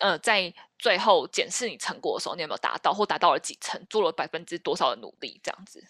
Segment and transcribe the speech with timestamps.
[0.00, 5.84] 呃，在最后检视你成果的时候，你有没有达到，或达到了几成，做了百分之多少的努力，这样子。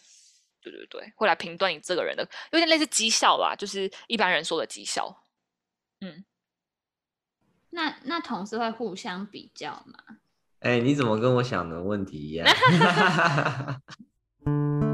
[0.61, 5.23] 对对对，会来评断你这个人的，有点类似绩效啦，就是一般人说的绩效。
[6.01, 6.25] 嗯，
[7.71, 9.99] 那那同事会互相比较吗？
[10.61, 12.47] 哎、欸，你怎么跟我想的问题一样？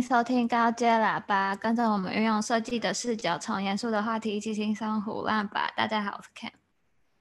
[0.00, 5.72] 收听高阶喇叭，跟着我们运用设计的视角，从严肃的话题一起轻松唬烂吧。
[5.76, 6.52] 大家好，我是 Ken。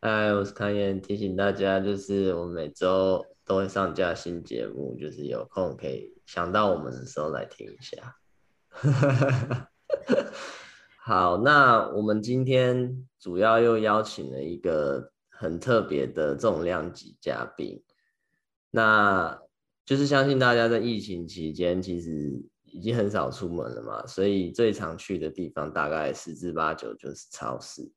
[0.01, 1.01] 嗨，我是康岩。
[1.01, 8.15] 提醒大家，就是我们每周都会上架新节目，就是有空可以想到我们的时候来听一下。
[11.03, 17.83] 好，那我们今天主要又邀请了一个很特别的重量级嘉宾，
[18.71, 19.39] 那
[19.85, 22.43] 就是相信大家在疫情期间其实
[22.75, 27.89] 已经很少出门了嘛，所以最常去的地方大概十之八九就是超市。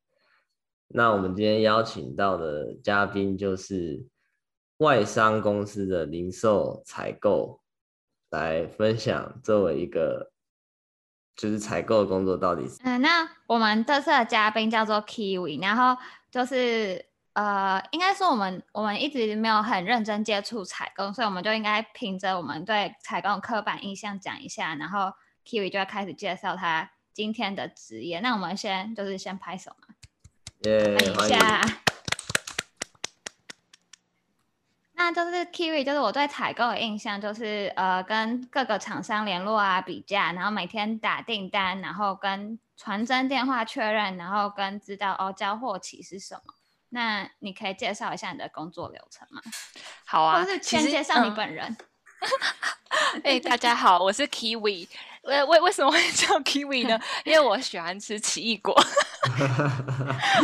[0.87, 4.07] 那我们今天邀请到的嘉宾就是
[4.79, 7.61] 外商公司的零售采购，
[8.31, 10.31] 来分享作为一个。
[11.41, 12.81] 就是采购工作到底是？
[12.83, 15.97] 嗯，那我们这次的嘉宾叫做 Kiwi，然后
[16.33, 17.01] 就是
[17.35, 25.13] 呃，应该是我们我们一直没有很认真接触采购，所以我们就应该凭着我们对采购的刻板印象讲一下，然后
[25.45, 28.19] Kiwi 就要开始介绍他今天的职业。
[28.19, 29.95] 那我们先就是先拍手嘛，
[30.65, 31.61] 耶，欢迎一下。
[34.95, 46.55] 那就是 Kiwi，就是我对采购的印象就是，呃，跟各个厂商联络啊，比价，然后每天打订单，然后跟传真电话确认，然后跟知道哦交货期是什么。
[46.91, 49.41] 那你可以介绍一下你的工作流程吗？
[50.07, 51.77] 好啊，或是先介绍你本人。
[53.23, 54.89] 哎、欸，大家好，我是 Kiwi。
[55.23, 56.99] 为为为什么会叫 Kiwi 呢？
[57.25, 58.75] 因为我喜欢吃奇异果。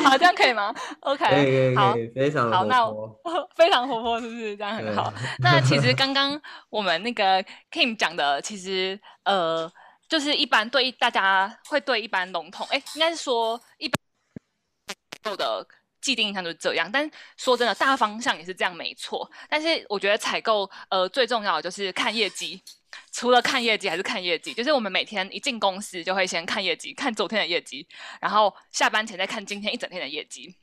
[0.05, 3.19] 好，这样可以吗？OK， 可以可以可非常好，那我
[3.57, 5.13] 非常活泼，是不是这样很好？
[5.39, 9.71] 那其实刚刚我们那个 Kim 讲的，其实呃，
[10.09, 15.67] 就是一般对大家会对一般笼统，哎，应该是说一般的
[16.05, 16.91] 既定印象就是这样。
[16.93, 19.31] 但说真的，大方向也是这样，没错。
[19.49, 22.63] 但是我觉得采购呃最重要的就是看业绩。
[23.11, 27.87] 除了看业绩还是看业绩，就是我们每天一进公司就会先看业绩，看昨天的业绩，
[28.21, 30.55] 然后下班前再看今天一整天的业绩。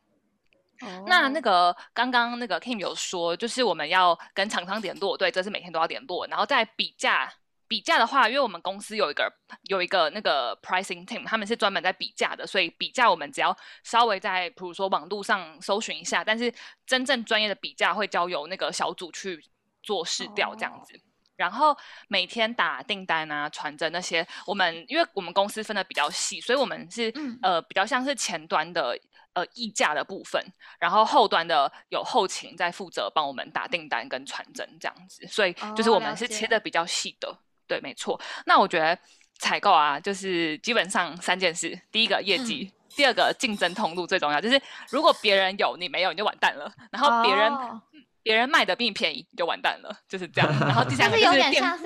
[0.79, 1.07] Oh.
[1.07, 6.25] 那那个刚刚那个 Kim 有说，就是我们要跟厂商联络，对，这是每天都要联络。
[6.27, 7.31] 然后在比价，
[7.71, 9.31] 比价的话，因为我们公司有一个
[9.69, 16.53] 有一个那个 pricing team，他们是专门在比价的，所以比价我们只要稍微在比如说网络上搜寻一下，但是
[16.85, 19.41] 真正专业的比价会交由那个小组去
[19.81, 20.95] 做试调这样子。
[20.95, 21.01] Oh.
[21.37, 21.75] 然后
[22.09, 28.99] 每天打订单啊、传真那些，我们因为我们公司分的比较细，所以我们是、嗯、呃比较像是前端的
[29.33, 30.39] 呃议价的部分，
[30.77, 37.37] 然后后端的有后勤在负责帮我们打订单跟传真这样子，所以就是我们是切的比较细的，哦、
[37.71, 38.19] 对，没错。
[38.45, 38.97] 那我觉得
[39.39, 46.69] 采购啊，就是基本上三件事：第一个业绩，嗯、第二个竞争通路，最重要就是如果别人有你没有，你就完蛋了。
[46.91, 47.49] 然后别人。
[47.51, 47.81] 哦
[48.23, 50.59] 别人卖的比你便宜，你就完蛋了，就是这样。
[50.59, 51.83] 然后第三个有点像是，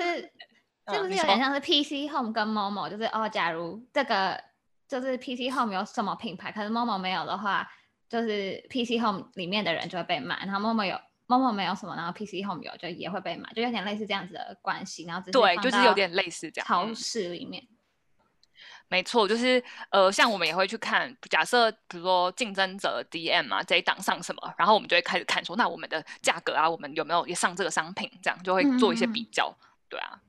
[0.92, 2.90] 是不是有点像是 PC Home 跟 Momo？
[2.90, 4.38] 就是哦，假如这个
[4.86, 7.66] 就是 PC Home 有什么品牌，可是 Momo 没有的话，
[8.10, 10.44] 就是 PC Home 里面的人就会被骂。
[10.44, 15.04] 然后 Momo 有 Momo 没有什么，然后 PC Home 有，就也会被买，就有点类似这样子的关系。
[15.04, 16.66] 然后对，就是有点类似这样。
[16.66, 17.66] 超市里面。
[18.88, 30.20] 没错，就是呃，像我们也会去看，假设比如说竞争者 DM 啊这一档上什么，然后我们就会开始看说，那我们的价格啊，我们有没有也上这个商品，这样就会做一些比较，嗯、对啊。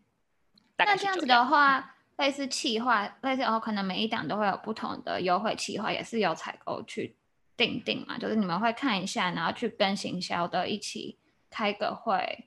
[0.77, 7.15] 那这样子的话，类似企划，类似哦，可能每一档都会有不同的优惠企划，也是由采购去
[7.57, 11.18] 订定嘛，就是你们会看一下，然后去跟行销的一起
[11.50, 12.45] 开个会。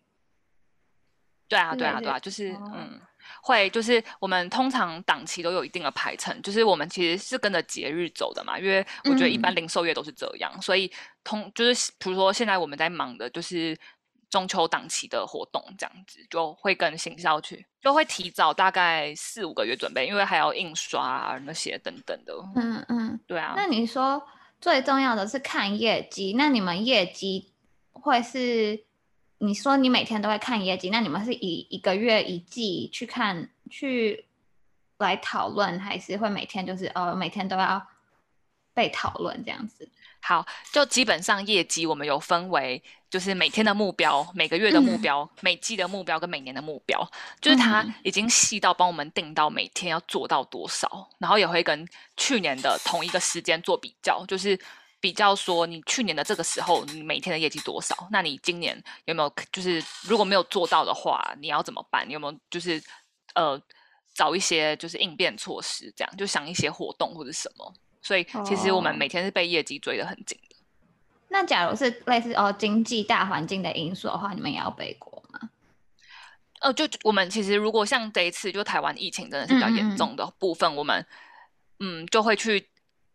[1.48, 3.00] 对啊，对啊，对啊，就是、哦、嗯。
[3.42, 10.90] 会就是我们通常档期都有一定的排程，就是我们其实是跟着节日走的嘛，因为我觉得一般零售业都是这样，嗯、所以
[11.22, 13.76] 通就是比如说现在我们在忙的就是
[14.30, 22.34] 中秋档期的活动，这样子就会跟行销去，就会提早大概四五个月准备，因为还要印刷啊那些等等的。
[22.56, 23.52] 嗯嗯，对啊。
[23.54, 24.20] 那你说
[24.60, 27.50] 最重要的是看业绩，那你们业绩
[27.92, 28.84] 会是？
[29.42, 34.26] 你说你每天都会看业绩，那你们是以一个月一季去看去
[34.98, 37.88] 来讨论，还是会每天就是哦每天都要
[38.74, 39.88] 被讨论这样子？
[40.22, 54.58] 好，就基本上业绩我们有分为，就是每天的目标、每个月的目标、嗯、每季的目标跟每年的目标，就是他已经细到帮我们定到每天要做到多少，然后也会跟去年的同一个时间做比较，就是
[55.00, 62.06] 比较说你去年的这个时候你每天的业绩多少，那你今年有没有就是如果没有做到的话，你要怎么办？
[62.06, 62.80] 你有没有就是
[63.34, 63.60] 呃
[64.14, 67.74] 找一些就是应变措施，这样就想一些活动或者什么。
[68.02, 70.56] 所以其实我们每天是被业绩追得很紧的。
[70.56, 70.60] Oh.
[71.32, 75.38] 那假如是类似哦经济大环境的因素的话，你们也要背锅吗？
[76.60, 81.06] 呃，就我们其实如果像这一次就台湾疫情真的是比较严重的部分，嗯嗯我们
[81.78, 82.66] 嗯就会去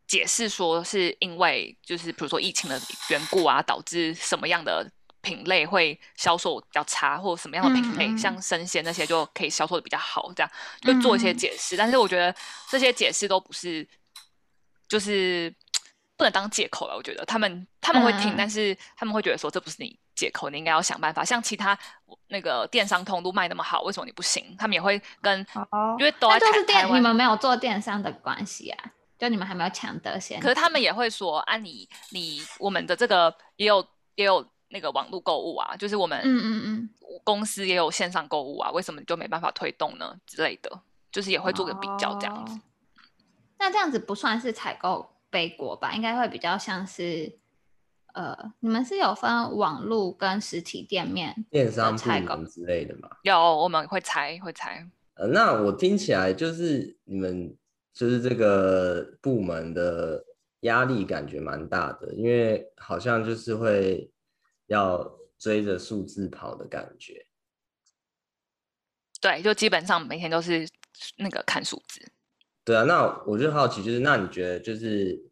[0.07, 4.89] 解释说是因为就是比如说疫情的缘故啊，导致什么样的
[5.19, 10.49] 品类会销售比较差，或者什么样的品类像生鲜那些就可以销售的比较好，这样
[10.81, 11.75] 就做一些解释。
[11.75, 12.33] 但是我觉得
[12.69, 13.85] 这些解释都不是。
[14.87, 15.53] 就是
[16.17, 21.25] 不能当借口了，我觉得他们他们会听，嗯、但是他们会觉得说，这不是你借口，你应该要想办法。
[21.25, 21.77] 像其他
[22.27, 24.55] 那个电商通路卖那么好，为什么你不行？
[24.57, 30.39] 他们也会跟，哦、因为都是电，湾你们没有做电商的关系啊，就你们还没有抢得先。
[30.39, 33.85] 可是他们也会说，啊你，你你我们的这个也有
[34.15, 36.89] 也有那个网络购物啊，就是我们嗯嗯嗯
[37.23, 40.15] 公司也有线上购物啊，为什么你就没办法推动呢？
[40.25, 40.79] 之类的，
[41.11, 42.57] 就是也会做个比较这样子。
[43.65, 45.91] 哦那这样子不算是采购背锅吧？
[45.93, 47.39] 应该会比较像是，
[48.13, 53.09] 呃，你们是有分网络跟实体店面电商采购之类的吗？
[53.23, 54.87] 有，我们会拆会拆。
[55.15, 57.57] 呃，那我听起来就是你们
[57.91, 60.23] 就是这个部门的
[60.59, 64.11] 压力感觉蛮大的，因为好像就是会
[64.67, 67.25] 要追着数字跑的感觉。
[69.19, 70.69] 对，就基本上每天都是
[71.17, 71.99] 那个看数字。
[72.65, 75.23] 对啊，那我就好奇，就是那你觉得，就是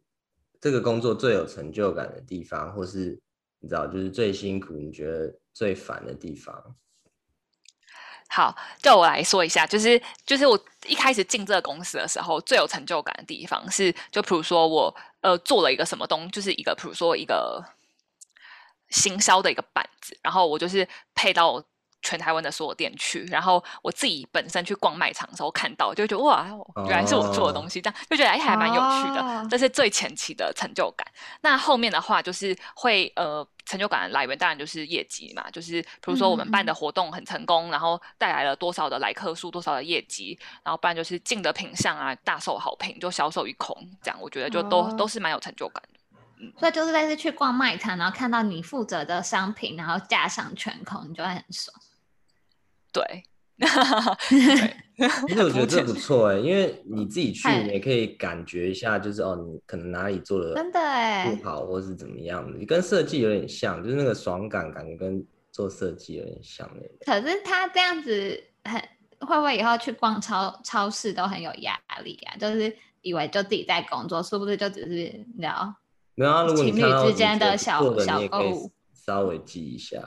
[0.60, 3.20] 这个工作最有成就感的地方，或是
[3.58, 6.76] 你知道，就是最辛苦，你觉得最烦的地方？
[8.28, 17.64] 好，就我来说一下，就是就是我一开始进这个公司的时候，最有成就感的地方是，就比如说我呃做了一个什么东，就是一个比如说一个
[18.90, 21.64] 行销的一个板子，然后我就是配到。
[22.04, 26.46] 全台湾的所有店去，然后我自己本身去逛卖场的时候看到，就觉得哇，
[26.86, 29.48] 原来是我做的东西，这样就觉得哎还蛮有趣的。
[29.50, 31.04] 这是最前期的成就感。
[31.40, 46.00] 那后面的话就是会呃成就感的来源当然就是业绩嘛，就是比如说我们办的活动很成功，然后带来了多少的来客数，多少的业绩，然后不然就是进的品相啊大受好评，就销售一空，这样我觉得就都都是蛮有成就感的。
[46.40, 51.74] 嗯，所以就是类似去逛卖场，然后看到你负责的商品，然后架上全空，你就会很爽。
[53.58, 53.66] 对，
[55.28, 66.82] 其实我觉得这不 错哎，因为你自己去，你也可以感觉一下，就是哦，你可能哪里做的真的哎不好，或是怎么样的，你跟设计有点像，就是那个爽感感觉跟做设计有点像那。
[67.20, 68.80] 可是他这样子很
[69.20, 72.36] 会不会以后去逛超超市都很有压力啊？
[72.36, 75.74] 就是以为就自己在工作，是不是就只是聊？
[76.16, 79.98] 没有啊，如果你情侣之间的小小购物，稍微记一下。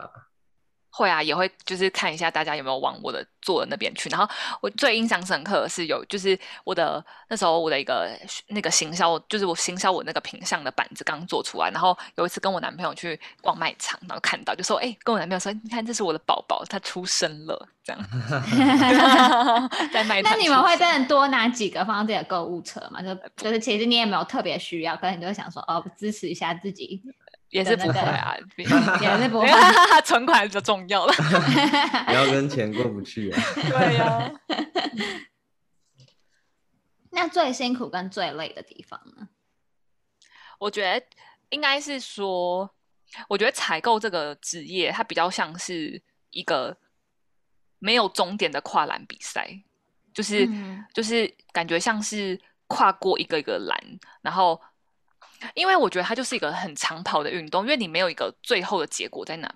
[0.98, 4.10] 会啊，也会就是看一下大家有没有往我的做的那边去。
[4.10, 4.28] 然后
[4.62, 8.10] 我最印象深刻的是有，就是我的那时候我的一个
[8.48, 11.70] 那个行销，就是我行销我那个品相的板子刚做出来。
[11.70, 18.02] 然后有一次跟我男朋友去逛卖场，然后看到就说：“哎，跟我男朋友说，你看这是我的宝宝，他出生了。”这样
[19.94, 20.34] 在卖场。
[20.34, 23.02] 那你们会真的多拿几个放到自己的购物车吗？
[23.02, 27.02] 就就是其实你也没有特别需要，可能你就想说哦，支持一下自己。
[27.52, 29.48] 也是不会啊，也是不会，
[30.04, 31.14] 存款就重要了，
[32.06, 33.42] 不要跟钱过不去啊。
[33.56, 34.32] 对呀、啊。
[37.12, 39.30] 那最辛苦跟最累的地方呢？
[40.60, 41.06] 我觉得
[41.50, 42.70] 应该是说，
[43.30, 46.78] 我觉得采购这个职业，它比较像是一个
[47.80, 49.50] 没有终点的跨栏比赛，
[50.14, 54.62] 就是、嗯、就是感觉像是跨过一个一个栏，然后。
[55.54, 59.54] 因为我觉得它就是一个很长跑的运动，因为你没有一个最后的结果在哪，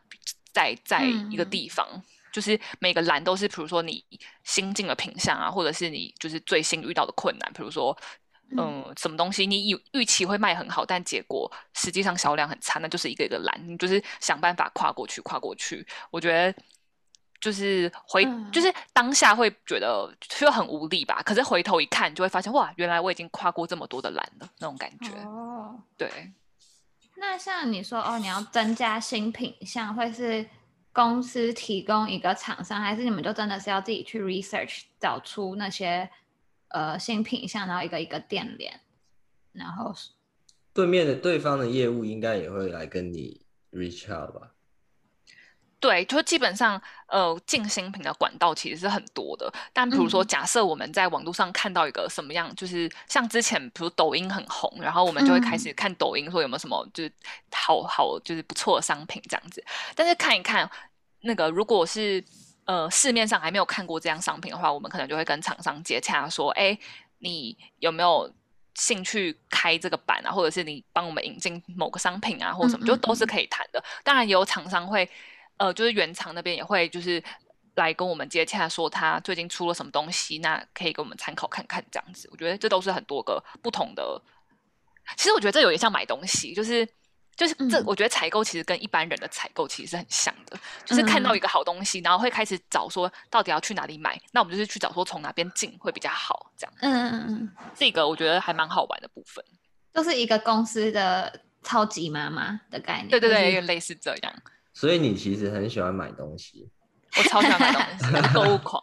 [0.54, 4.04] 在在一个地方，嗯、就是每个栏都是，比如说你
[4.44, 7.98] 新进的品相啊，或者是你就是最新遇到的困难，比如说，
[8.52, 15.86] 嗯，嗯什么东西你预预期会卖很好，但结果实际上销量很差，那就是一个一个栏，你就是想办法跨过去，跨过去。
[16.10, 16.54] 我觉得。
[17.42, 21.22] 就是回，嗯、就是当下会觉得就很无力吧。
[21.26, 25.12] 可是回头一看，就会发现哇，原来我已经跨过这么多的栏了，那种感觉。
[25.26, 26.10] 哦，对。
[27.18, 30.44] 那像你说哦，你要增加新品项，会是
[30.94, 36.10] 公司提供一个厂商，还是你们就真的是要自己去 research 找出那些
[36.70, 38.80] 呃新品项，然后一个一个店联，
[39.52, 39.94] 然后
[40.74, 44.52] 对面的对方的业务应该也会来跟你 reach out 吧？
[45.82, 49.52] 对，就基本上，呃，进新品的管道其实是很多的。
[49.74, 57.12] 但比如说，假设我们在网络上看到一个什么样，嗯、就是像之前，比如抖音很红，然后我们就会开始看抖音，说有没有什么就是
[57.52, 59.64] 好好就是不错的商品这样子。
[59.96, 60.70] 但是看一看
[61.22, 62.24] 那个，如果是
[62.66, 66.78] 呃市面上还没有看过这样商品的话，我们可能就会跟厂商接洽说，哎，
[67.18, 68.32] 你有没有
[68.76, 70.32] 兴趣开这个版啊？
[70.32, 73.84] 或者是你帮我们引进某个商品啊，或者什么，就都是可以谈的。
[74.04, 75.10] 当然，也有厂商会。
[75.62, 77.24] 呃，就是原厂那边也会就是
[77.75, 82.27] 来跟我们接洽，说他最近出了什么东西，那可以给我们参考看看这样子。
[82.32, 84.20] 我觉得这都是很多个不同的。
[85.15, 86.84] 其实我觉得这有点像买东西，就是
[87.36, 96.74] 就是这，我觉得采购其实跟一般人的采购其实是很像的，嗯、就是看到一个好东西，然后会开始找说到底要去哪里买，那我们就是去找说从哪边进会比较好这样。
[96.80, 99.46] 嗯嗯嗯，这个我觉得还蛮好玩的部分，
[99.94, 103.10] 就是一个公司的超级妈妈的概念。
[103.10, 104.34] 对对对，有点类似这样。
[104.74, 106.70] 所以你其实很喜欢买东西，
[107.18, 107.82] 我超喜欢买东
[108.24, 108.82] 西，购物狂，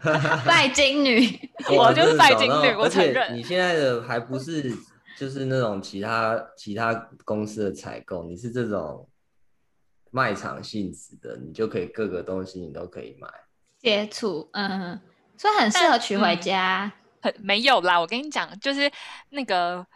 [0.44, 1.20] 拜金女，
[1.76, 3.34] 我就是拜金女，我承认。
[3.36, 4.70] 你现在的还不是
[5.18, 6.94] 就是那种其他其他
[7.24, 9.08] 公司的采购，你是这种
[10.10, 13.28] 卖场性质的，你就可以各个东西你都可以买
[13.78, 15.00] 接触，嗯，
[15.38, 16.92] 所以很适合娶回家。
[17.22, 18.90] 很没有啦，我跟你讲，就是
[19.30, 19.86] 那个，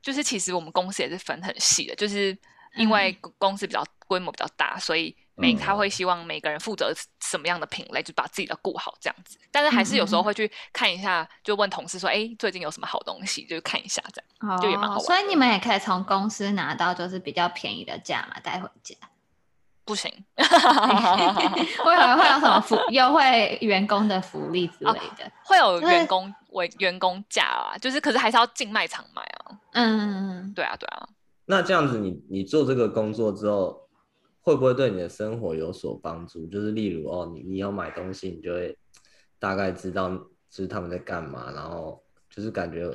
[0.00, 2.36] 就是其实我们公司也是分很细的，就是。
[2.74, 6.92] 因为公司比较规模比较大，所以每他会希望每个人负责
[7.22, 9.38] 什么样的品类，就把自己的顾好这样子。
[9.50, 15.04] 但是还是有时候会去看一下，就问同事说：“哎，最近有什么好东西？”就看一下这样，就也蛮好玩。
[15.04, 18.94] 所以你们也可以从公司拿到就是比较便宜的价嘛，带回家。
[19.84, 25.28] 不行， 会有会有什么福优惠员工的福利之类的？
[25.44, 29.58] 会有员工为员工价啊，就是可是还是要进卖场买啊。
[29.72, 31.08] 嗯，对啊，对啊。
[31.46, 33.81] 那这样子你，你你做这个工作之后，
[34.44, 36.46] 会不会对你的生活有所帮助？
[36.48, 38.76] 就是例如哦，你你要买东西，你就会
[39.38, 42.90] 大概知道就是他们在干嘛，然后就是感觉，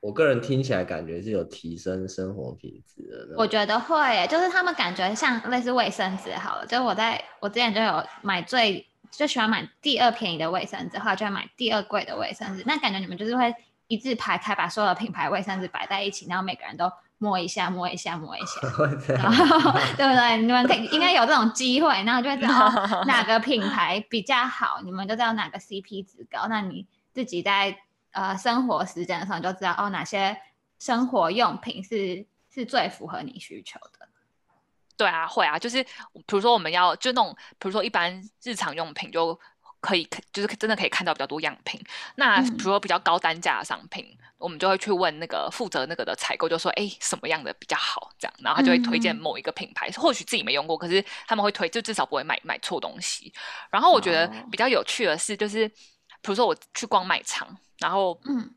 [0.00, 3.34] 我个人听起来感觉是有提升生活品质的。
[3.36, 12.62] 我觉得会，就是他们感觉像类似卫生纸好了，就我在我之前就有买最最喜欢买第二便宜的卫生纸，后来就会买第二贵的卫生纸。
[12.64, 13.52] 那感觉你们就是会
[13.88, 16.88] 一字排开，把所有的品牌卫生纸摆在一起，然后每个人都。
[17.22, 18.60] 摸一下，摸一下，摸一下，
[19.14, 20.36] 然后 对不对？
[20.38, 26.48] 你们可以应该有这种机会，然后就会知道哪个品牌比较好，你们就知道哪个 CP 值高。
[26.48, 27.78] 那你自己在
[28.10, 30.36] 呃生活时间的时候就知道哦，哪些
[30.80, 34.08] 生活用品是是最符合你需求的。
[34.96, 39.38] 对啊，会啊，就是比如说我们要就那种，比如说一般日常用品就。
[39.82, 41.78] 可以，就是真的可以看到比较多样品。
[42.14, 49.88] 那比如说比较高单价的商品，嗯、我们就会去问那个负责那个的采购，就说：“哎，什么样的比较好？”这样，然后他就会推荐某一个品牌。
[49.88, 53.32] 嗯、或许自己没用过，可是他们会推，就至少不会买买错东西。
[53.70, 55.70] 然后我觉得比较有趣的是，就是、哦、
[56.22, 58.54] 比如说我去逛卖场，然后嗯。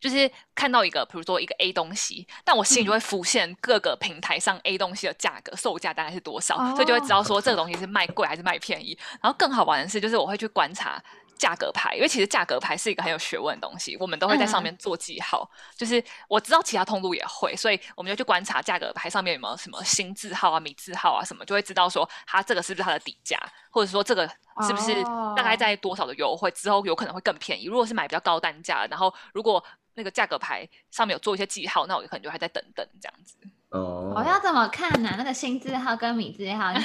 [0.00, 8.98] 就是看到一个，比如说一个 A 东西，但我心里就会浮现各个平台上 A 东西的价格，售价大概是多少，所以就会知道说这个东西是卖贵还是卖便宜。
[9.22, 11.02] 然后更好玩的是，就是我会去观察
[11.38, 15.50] 价格牌，因为其实价格牌是一个很有学问的东西，我们都会在上面做记号。
[15.76, 23.38] 就是我知道其他通路也会，所以我们就去观察价格牌上面有没有什么新字号啊、米字号啊什么，就会知道说它这个是不是它的底价，
[23.70, 24.26] 或者说这个
[24.66, 25.02] 是不是
[25.34, 27.64] 大概在多少的优惠之后有可能会更便宜。
[27.64, 29.64] 如果是买比较高单价，然后如果
[29.94, 33.36] 那个价格牌上面有做一些记号，那我可能就还在等等这样子。
[33.70, 35.14] 哦，我要怎么看呢、啊？
[35.16, 36.72] 那个新字号跟米字号，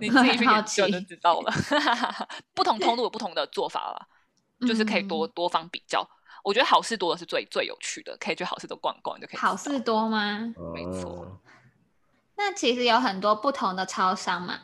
[0.00, 1.52] 你 你自己去研究就知道了。
[2.54, 4.08] 不同通路有不同的做法了，
[4.66, 6.08] 就是可以多多方比较。
[6.42, 9.36] 我觉得好事多的是最最有趣的，可以去好事多逛逛就可以。
[9.36, 10.38] 好事多吗？
[10.72, 11.42] 没错。
[12.36, 14.60] 那其实有很多不同的超商嘛，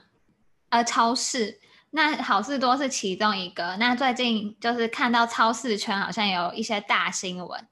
[0.71, 1.61] 呃，超市。
[1.95, 3.77] 那好事多是其中一个。
[3.77, 7.69] 那最近就是看到超市圈好像有一些大新闻。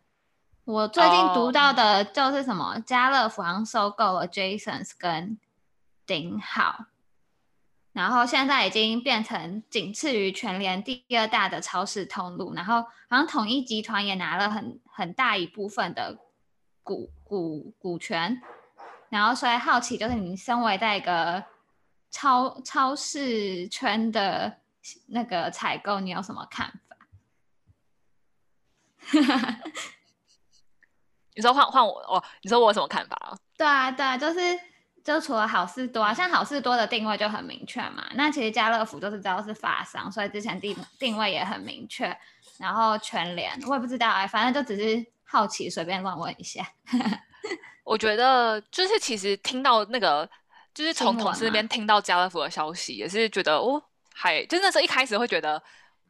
[0.67, 5.39] 我最近读到的就是什么，家乐福好像收购了 Jasons 跟
[6.05, 6.85] 顶好，
[7.93, 12.53] 然后现在已经变成仅次于全联第二大的超市通路。
[12.53, 16.19] 然后好像统一集团也拿了很很大一部分的
[16.83, 18.43] 股股股权。
[19.09, 21.43] 然后所以好奇，就是你身为在一个。
[22.11, 24.59] 超超市圈的
[25.07, 26.97] 那个采购，你有什么看法？
[31.35, 32.23] 你说换换我哦？
[32.43, 33.39] 你说我有什么看法啊？
[33.57, 34.41] 对啊，对啊，就是
[35.03, 38.07] 就除了好事多啊，像好事多的定位就很明确嘛。
[38.15, 42.15] 那其实家乐福就是知道是法商，所以之前定定位也很明确。
[42.59, 46.67] 然后全联我也不知道哎，反正就只是好奇，随便乱问一下。
[47.85, 50.29] 我觉得就是其实听到那个，
[50.75, 53.83] 就是从同事那边听到家乐福的消息，也是觉得哦，
[54.15, 55.61] 还就那时候一开始会觉得，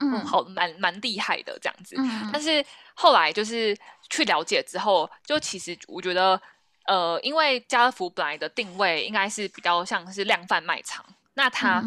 [0.01, 1.97] 嗯，嗯好蛮蛮厉害的这样子。
[1.99, 2.65] 嗯、但是
[2.95, 3.77] 后来就是
[4.11, 6.41] 去了解之后，就其实我觉得，
[6.87, 11.83] 呃，因为家乐福本来的定位应该是比较像是量贩卖场，那它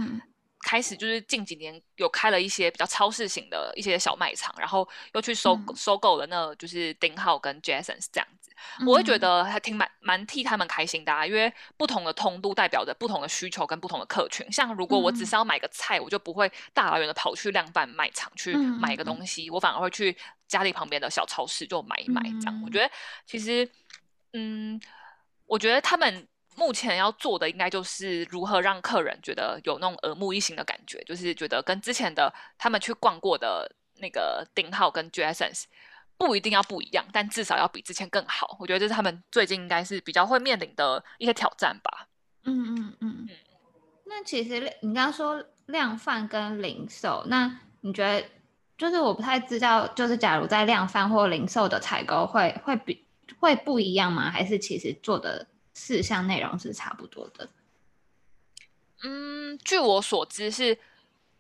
[0.65, 8.42] 开始就是近几年有开了一些比较超市型的一些小卖场，然后又去收、嗯、收购了那就是丁浩跟 Jasons 这样子。
[8.85, 14.49] 我会觉得还挺蛮蛮替他们开心的啊，因为不同的通路代表着不同的需求跟不同的客群。
[14.51, 20.15] 像如果我只是要买个菜，我就不会大老远的跑去量贩卖场去买一个东西，我反而会去
[20.47, 22.61] 家里旁边的小超市就买一买这样。
[22.65, 22.89] 我觉得
[23.25, 23.69] 其实，
[24.33, 24.79] 嗯，
[25.45, 35.63] 我觉得他们目前要做的应该就是如何让客人觉得有那种耳目一新的感觉，就是觉得跟之前的他们去逛过的那个顶好跟 Jasons
[36.17, 38.55] 不一定要不一样，但至少要比之前更好。
[38.59, 42.07] 我觉得这是他们最近应该是比较会面临的一些挑战吧。
[42.43, 43.29] 嗯嗯嗯。
[44.05, 48.25] 那其实你刚刚说量贩跟零售，那你觉得
[48.77, 53.05] 就是我不太知道，就是假如在量贩或零售的采购会会比
[53.39, 54.29] 会不一样吗？
[54.29, 57.49] 还是其实做的事项内容是差不多的？
[59.03, 60.77] 嗯，据我所知是。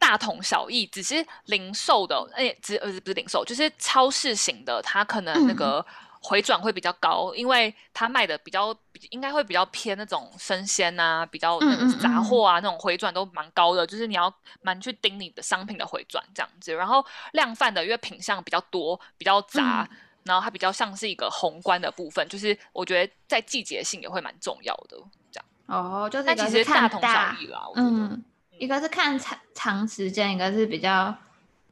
[0.03, 5.83] 大同小异，只是零售的，哎、欸，只呃不是零售，就是超市型的，它可能那个
[6.21, 8.75] 回转会比较高，嗯、因为它卖的比较
[9.11, 14.31] 应该会比较偏那种生鲜啊，比较那种杂货啊，嗯嗯嗯那种回转都蛮高的，就是你要
[14.61, 16.73] 蛮去盯你的商品的回转这样子。
[16.73, 24.97] 然后量贩的，因为品相比较多，比较杂，嗯、然后它比较像是一个宏观的部分，就是我觉得在季节性也会蛮重要的
[25.31, 25.45] 这样。
[25.67, 27.89] 哦，就是但其实大同小异啦，我觉得。
[27.89, 28.23] 嗯
[28.57, 31.15] 一个是看长长时间，一个是比较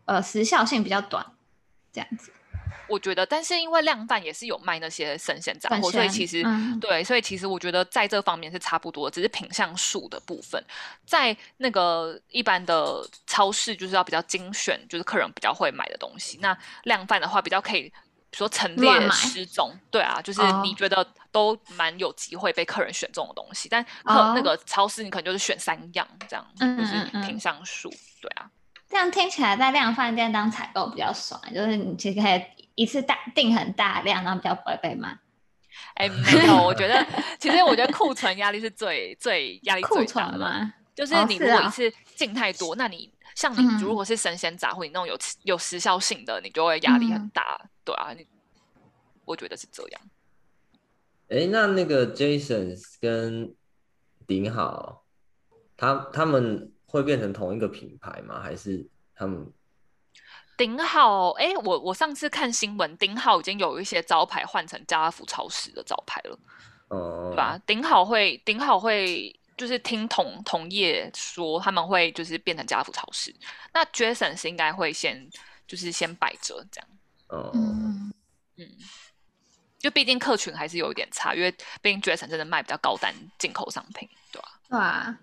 [0.06, 1.26] 呃时效性比较短，
[1.94, 2.32] 这样子。
[2.88, 10.62] 我觉得，但是因为量贩也是有卖那些生鲜杂货，所以其实、嗯、对，所以其实我觉得在这方面是差不多，只是品相数的部分，
[11.06, 16.38] 在那个一般的超市就是要比较精选，就是客人比较会买的东西。
[16.42, 17.92] 那量贩的话，比较可以。
[18.32, 27.90] 比如说陈列十种，对啊，就是你觉得都蛮有机会被客人选中的东西，但客那个超市你可能就是选三样这样，嗯、就是品项数，
[28.22, 28.50] 对啊。
[28.90, 32.42] 这样听起来在量贩店当采购比较爽，就是你其实可以
[32.76, 35.10] 一次大订很大量，然后比较不会被骂。
[35.96, 37.06] 哎，没有，我觉得
[37.38, 43.12] 其实我觉得库存压力是最最压力最大的嘛，就是你如果一次进太多，那你。
[43.42, 48.28] 像你如果是生鲜杂货，你那种有有时效性的，你就会压力很大，嗯、对啊，你
[49.26, 50.02] 我觉得是这样。
[51.30, 53.52] 哎、欸，那那个 Jason 跟
[54.28, 55.04] 顶好，
[55.76, 58.40] 他他们会变成同一个品牌吗？
[58.40, 59.52] 还是他们
[60.56, 61.32] 顶好？
[61.32, 66.38] 哎、欸，我我上次看新闻，顶好已经有一些招牌换成家乐福超市的招牌了，
[66.90, 67.60] 哦、嗯，对吧？
[67.66, 69.36] 顶好会，顶好会。
[69.62, 73.32] 就是听同同业说他们会就是变成家乐福超市，
[73.72, 75.30] 那 Jason 是应该会先
[75.68, 76.90] 就是先摆着这样。
[77.28, 78.68] 哦，嗯，
[79.78, 84.60] 就毕竟客群还是有一点差，因为毕竟 Jasons 真的卖比较高单进口商品，对吧？
[84.68, 85.20] 对啊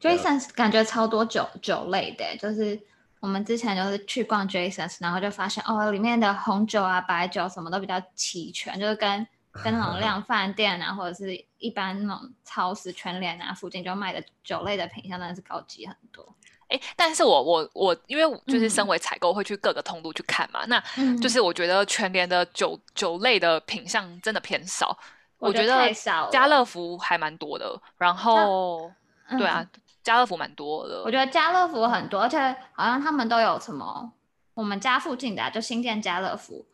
[0.00, 2.80] ，Jasons 感觉超多酒酒类的，就是
[3.20, 9.26] 我们之前就是去逛 Jasons，然后就发现哦，里面的红酒啊、白酒什么都比较齐全，就是跟。
[9.62, 16.26] 跟那种 量贩店啊，或者是一般那种超市、全联啊，附近就卖的酒类的品相，真的是高级很多。
[16.68, 20.64] 哎、欸，但是我我我，因为就是身为采购，会去各个通路去看嘛，
[20.96, 24.98] 嗯、那就是我觉得全联的酒酒类的品相真的偏少，
[25.38, 25.92] 我觉得
[26.32, 27.80] 家乐福还蛮多的。
[27.98, 28.90] 然后，
[29.28, 29.64] 嗯、对啊，
[30.02, 31.02] 家乐福蛮多的。
[31.04, 32.38] 我觉得家乐福很多，而且
[32.72, 34.10] 好像他们都有什么，
[34.54, 36.66] 我们家附近的、啊、就新店家乐福，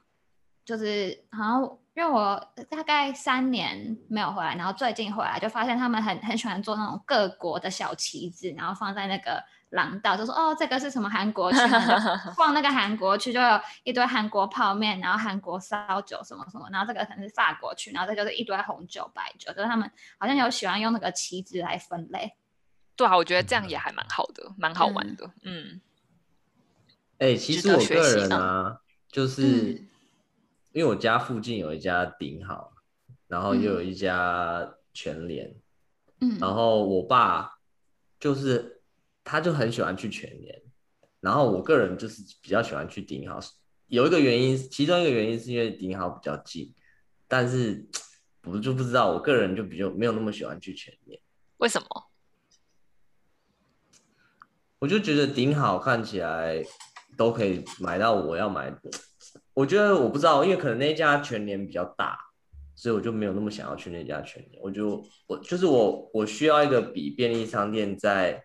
[0.64, 1.78] 就是好像。
[2.00, 11.58] 因为我大概三年没有回来，然后最近回来就发现他们很很喜欢做那种各国的小旗子，然后放在那个廊道，就说哦，这个是什么韩国区，
[12.34, 22.32] 逛 那个韩国区就有一堆韩国泡面，然后韩国烧酒什么什么，然后这个可能是法国区，然后这就是一堆红酒白酒，就是他们好像有喜欢用那个旗子来分类。
[22.96, 25.30] 对啊，我觉得这样也还蛮好的，蛮好玩的。
[25.42, 25.82] 嗯。
[27.18, 28.80] 哎、嗯欸，其实我个人啊，
[29.12, 29.42] 就是。
[29.42, 29.86] 嗯
[30.72, 32.72] 因为我家附近有一家顶好，
[33.26, 35.54] 然后又有一家全联，
[36.20, 37.59] 嗯，然后我爸
[38.18, 38.83] 就是
[39.24, 40.62] 他就很喜欢去全联，
[41.20, 43.40] 然后我个人就是比较喜欢去顶好，
[43.88, 46.72] 有一个原因，其中一个原因是因为顶好比较近，
[47.26, 47.85] 但是
[48.44, 51.20] 我就不知道，我个人就比较没有那么喜欢去全联，
[51.56, 51.87] 为什么？
[54.78, 56.64] 我就觉得顶好看起来
[57.16, 58.90] 都可以买到我要买的。
[59.54, 62.18] 我觉得我不知道，因为可能那家全年比较大，
[62.74, 64.60] 所以我就没有那么想要去那家全年。
[64.62, 68.44] 我就我就是我我需要一个比便利商店在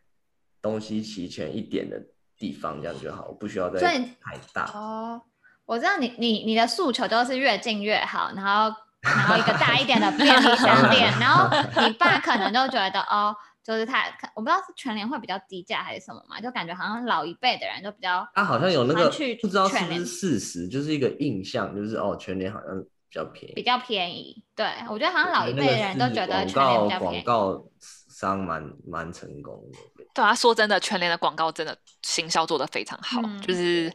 [0.62, 2.02] 东西齐全一点的
[2.38, 4.66] 地方，这样就好，我不需要在太大。
[4.74, 5.22] 哦，
[5.66, 11.50] 我知道你你你的诉求都是越近越好，然后然后一个大一点的便利商店， 然后
[11.88, 13.36] 你爸可能就觉得哦。
[13.66, 19.10] 就是他，我不知道是全联会比较低价还是什么嘛，就感觉好像老一辈的人都比较，他好像有那个
[19.42, 24.44] 不知道是不是事实，就是一个印象，就是哦，全联好像比较便宜，比较便宜。
[24.56, 27.24] 对，我觉得好像老一辈的人都觉得全联比较便宜。
[27.24, 29.80] 广告商蛮蛮成功的。
[30.14, 33.92] 对啊，说真的，全联的广告真的行销做得非常好，嗯、就是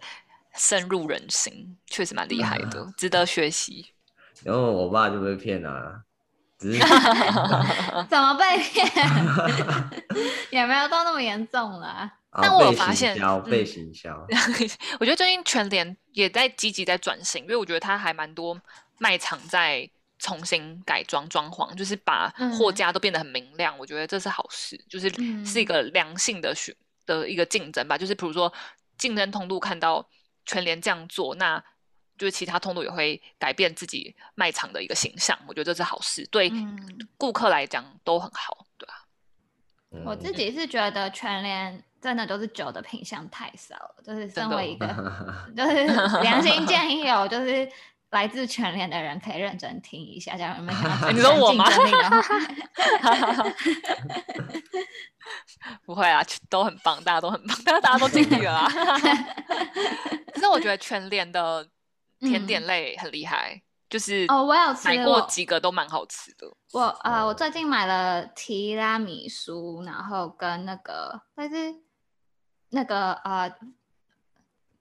[0.57, 3.87] 深入人心，确实蛮厉害的， 嗯、值得学习。
[4.43, 6.03] 然后我爸就被骗了。
[6.61, 6.79] 是
[8.11, 8.87] 怎么被骗？
[10.51, 12.13] 也没有到那么严重啦。
[12.43, 14.15] 但我有发现，被行销。
[14.99, 18.61] 我觉得最近全联也在积极在转型，因为我觉得它还蛮多
[18.99, 23.75] 卖场在重新改装装潢，就是把货架都变得很明亮。
[23.77, 25.11] 嗯、我觉得这是好事，就是
[25.45, 26.75] 是一个良性的选
[27.07, 27.99] 的一个竞争吧。
[27.99, 28.53] 就是比如说
[28.99, 30.07] 竞争通路看到
[30.45, 31.63] 全联这样做，那。
[32.21, 36.53] 就是其他通路也会改变自己卖场的一个形象，我觉得这是好事，对
[37.17, 38.95] 顾客来讲都很好，对啊。
[40.05, 44.87] 我自己是觉得全联真的都是酒的品相太少了，就是身为一个，
[45.57, 45.87] 就是
[46.21, 47.67] 良心建议有，就是
[48.11, 51.11] 来自全联的人可以认真听一下，这样有没有想要？
[51.13, 51.65] 你说我吗？
[55.87, 58.69] 不会啊，都很棒，大家都很棒，大家大家都尽力了啊。
[60.35, 61.67] 可是我觉得全联的。
[62.21, 66.47] 甜点类很厉害，嗯、就是哦，我有吃买过几个都蛮好吃的。
[66.73, 71.75] 我呃，我最近买了提拉米苏，然后跟那个，但是
[72.71, 73.53] 那个呃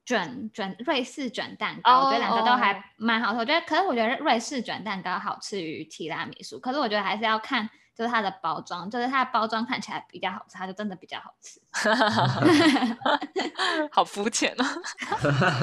[0.05, 7.69] 卷卷瑞士卷蛋糕，哦、我觉得两个都还蛮好我觉得，可是我觉得瑞士卷蛋糕好吃于提拉米苏，可是我觉得还是要看。
[7.99, 11.59] 就是它的包装，就是它的包装看起来比较好吃，它就真的比较好吃。
[13.91, 14.63] 好肤浅哦。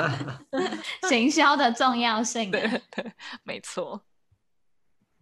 [1.08, 2.50] 行销的重要性。
[2.50, 3.10] 对对，
[3.42, 4.02] 没错。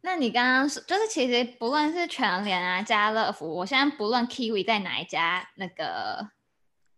[0.01, 6.31] 那你刚刚说，就是其实不论是全联啊、家乐福，我现在不论 Kiwi 在哪一家那个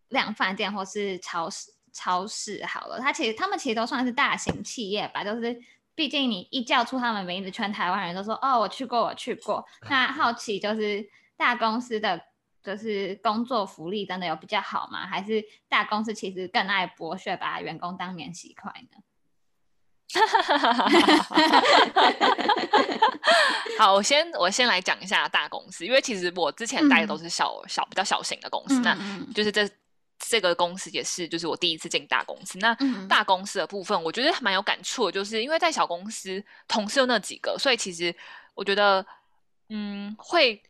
[0.08, 5.60] 量贩店或是超市，超市好了，它其实他们其实都算是大型企业吧，就是。
[5.96, 9.64] 毕竟你一叫出他们名字，全台湾人都说哦，我去过，我去过。
[9.88, 12.20] 那好奇就是大公司的
[12.62, 15.06] 就是工作福利真的有比较好吗？
[15.06, 18.98] 还是大公司其实更爱剥削，把员工当免洗筷呢？
[23.78, 28.96] 好，我先我先来讲一下大公司，因为其实我之前待的都是小、嗯、小比较小型的公司，嗯、那
[29.32, 29.68] 就是这。
[30.18, 32.58] 这个公司也是，就是我第一次进大公司。
[32.58, 32.76] 那
[33.08, 38.14] 大公司的部分，我觉得还蛮有感触的，就是因为在小公司同事有那几个，所以其实
[38.54, 39.04] 我觉得，
[39.68, 40.62] 嗯，会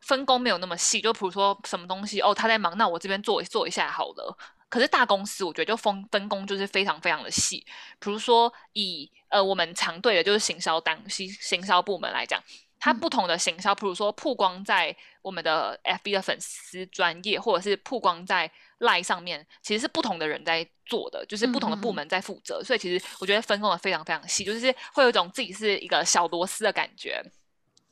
[0.00, 1.00] 分工没有那么细。
[1.00, 4.36] 就比如说什么东西哦，他在忙，那我这边做做一下好了。
[4.68, 7.64] 可是大公司，我觉得就分分工就是非常非常的细。
[8.00, 12.42] 比如说以呃我们常对的就是行销单行行销部门来讲。
[12.80, 18.50] 它不同的行销，譬如说曝光在我们的 FB 的粉丝专业，或者是曝光在
[18.84, 22.60] Line 上面，其实是不同的人在做的，就是不同的部门在负责。
[22.60, 27.22] 嗯嗯，所以其实我觉得分工的非常非常细，就是会有一种自己是一个小螺丝的感觉。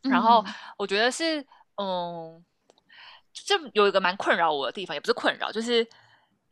[0.03, 0.45] 然后
[0.77, 1.45] 我觉得是，
[1.77, 2.45] 嗯，
[3.33, 5.87] 就有一个蛮困扰我的地方，也不是困扰，就是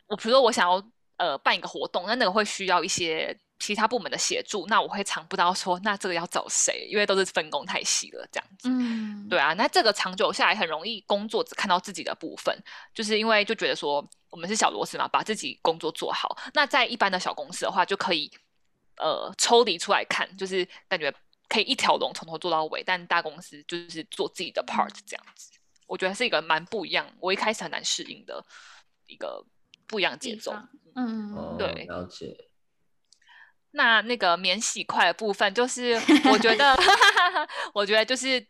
[0.06, 0.82] 我比如说我想要
[1.18, 3.38] 呃办一个活动，那那个会需要一些。
[3.60, 6.88] 其他部门的协助，那我会常不知道说，那这个要找谁？
[6.90, 8.70] 因为都是分工太细了，这样子。
[8.70, 12.58] 嗯，对啊，那这个长久下来很容易工作只看到自己的部分，
[12.94, 16.36] 就是因为就觉得说我们是小螺丝嘛，把自己工作做好。
[16.54, 18.30] 那在一般的小公司的话，就可以
[18.96, 21.14] 呃抽离出来看，就是感觉
[21.46, 22.82] 可以一条龙从头做到尾。
[22.82, 25.52] 但大公司就是做自己的 part 这样子，
[25.86, 28.42] 我觉得是一个蛮不一样，我一开始很难适应的
[29.06, 29.44] 一个
[29.86, 30.54] 不一样节奏。
[30.94, 32.34] 嗯，对，了解。
[33.72, 35.94] 那那个免洗筷的部分，就是
[36.30, 36.76] 我觉得，
[37.72, 38.44] 我觉得就是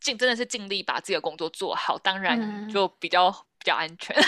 [0.00, 4.16] 尽真的是尽力把自己的工作做好，当然就比较、嗯、比较安全。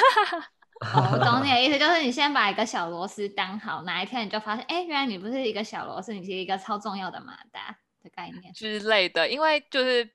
[0.94, 9.29] 哦，我懂你的意思，就是你先把一个小螺丝当好，哪一天你就发现，哎，原来你不是一个小螺丝，你是一个超重要的马达的概念之类的。
[9.29, 10.09] 因为就是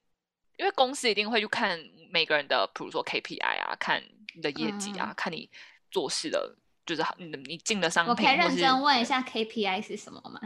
[0.55, 1.77] 因为公司一定会去看
[2.09, 4.01] 每个人的，比如说 KPI 啊，看
[4.33, 5.49] 你的业绩啊，嗯、看你
[5.91, 6.55] 做事的。
[6.86, 10.39] 就是你你进的商品，我可以认真问一下 KPI 是什么吗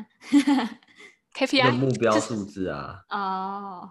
[1.34, 3.04] ？KPI 目标数字啊。
[3.10, 3.90] 哦，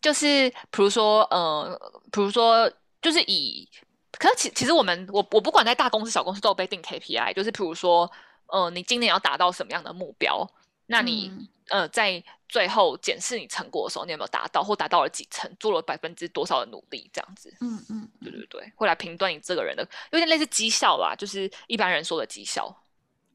[0.00, 1.78] 就是比如说呃，
[2.12, 3.68] 比如说就是以，
[4.12, 8.10] 可是其其实我们我我不管在大公司小公司都有被定 KPI，就是比如说
[8.48, 10.48] 呃，你今年要达到什么样的目标？
[10.86, 11.28] 那你、
[11.70, 17.52] 嗯、呃，在最后检视你成果的时候，你有没有达到，或达到了几成，做了百分之多少的努力，这样子。
[17.60, 22.66] 嗯嗯，对对对，会来评断你这个人的，有点类似绩效吧，就是一般人说的绩效。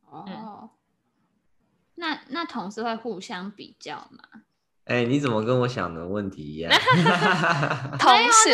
[0.10, 0.70] 哦，嗯、
[1.96, 4.24] 那那同事会互相比较吗？
[4.86, 6.72] 哎、欸，你怎么跟我想的问题一样？
[8.00, 8.50] 同事，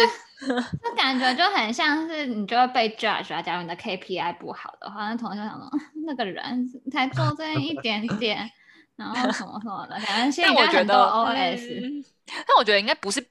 [0.83, 3.41] 那感觉就很像是你就会被 judge 啊。
[3.41, 5.71] 假如你的 KPI 不好的话，那同事想说
[6.05, 8.51] 那个人才做这一点点。
[8.97, 11.79] 然后什么什么的，反正现在很多 OS。
[11.81, 13.25] 嗯，但我觉得应该不是。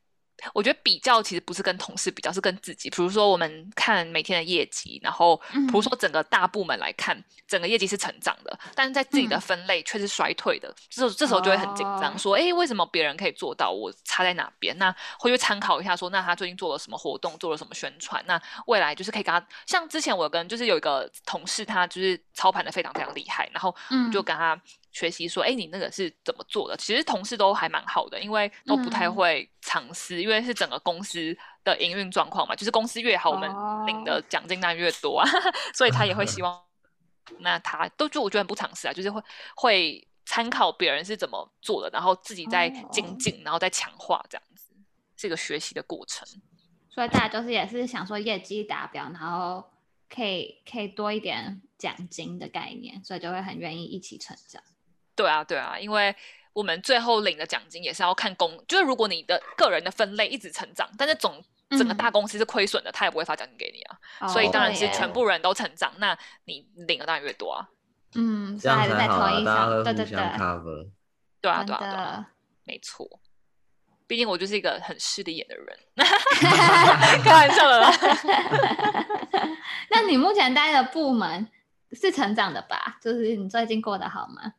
[0.53, 2.91] 我觉得比较其实不是跟同事比较，是跟自己。
[2.91, 10.73] 比如说，我们看每天的业绩，然后比如说整个大部门来看，整个业绩是成长的，但是在自己的分类却是衰退的。
[10.91, 18.23] 这这时候就会很紧张，说：“哎，为什么别人可以做到，我差在哪边？”那会去参考一下，说：“那他最近做了什么活动，做了什么宣传？
[18.27, 24.61] 那未来就是可以跟他，像之前我跟就是有一个同事，他就是操盘的非常非常厉害，然后我就跟他。
[24.97, 26.75] 学习说，哎，你那个是怎么做的？
[26.79, 33.47] 其实同事都还蛮好的，因为都不太会藏私，嗯、因为是整个公司的营运状况嘛，就是公司越好，我们
[33.87, 36.59] 领的奖金当然越多啊，哦、 所以他也会希 望，
[37.41, 39.23] 那他都就我觉得很不藏私啊，就是会
[39.55, 44.73] 会参考别人是怎么做的，然后自己再精进，哦、然后再强化这样子，
[45.15, 46.27] 是一个学习的过程。
[46.89, 49.63] 所以大家就是也是想说业绩达标，然后
[50.09, 54.63] 可以可以多一点奖金的概念，所以就会很愿意一起成长。
[55.17, 56.15] 对啊，对啊，因为
[56.53, 63.99] 我们最后领的奖金也是要看公，就是如果你的个人的分类一直成长，但是总整个大公司是亏损的，嗯、他也不会发奖金给你啊。
[64.21, 67.69] 哦、所以当然是全部人都成长，哦、那你领的当然越多啊。
[68.15, 69.85] 嗯，这样才好啊，大家会互相 cover。
[69.85, 70.15] 对对对，
[71.41, 72.31] 对啊，对啊，对啊，
[72.65, 73.05] 没错。
[74.07, 75.77] 毕竟我就是一个很势利眼的人，
[77.25, 77.91] 开玩笑的啦。
[79.91, 81.51] 那你目前待的部门
[81.91, 82.99] 是成长的吧？
[83.03, 84.53] 就是你最近过得好吗？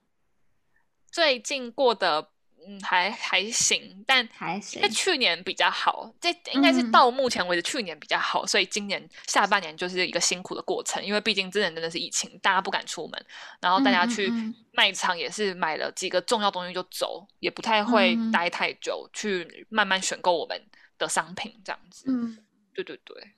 [1.12, 2.30] 最近过得
[2.67, 4.82] 嗯还还行，但还行。
[4.82, 11.04] 在去年比较好，这应该是到目前为止去年比较好，嗯、所以今年下半年就是一个辛苦的过程。
[11.04, 13.26] 因为毕竟之前真的是疫情，大家不敢出门，
[13.62, 14.30] 然后大家去
[14.74, 20.62] 卖场也是买了几个重要东西就走，也不太会待太久，嗯、去慢慢选购我们
[20.98, 22.06] 的商品这样子。
[22.10, 22.38] 嗯，
[22.74, 23.32] 对对对。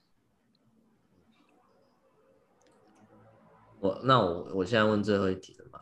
[3.80, 5.80] 我那我我现在问最后一题了吗？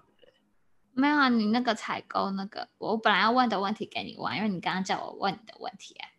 [0.97, 6.09] 没有啊，你那个采购那个，我本来要问的问题给你问，因为你刚刚叫我问你的问题啊。